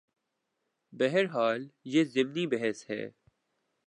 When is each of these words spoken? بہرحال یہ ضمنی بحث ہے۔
بہرحال 0.93 1.67
یہ 1.83 2.03
ضمنی 2.03 2.45
بحث 2.47 2.89
ہے۔ 2.89 3.09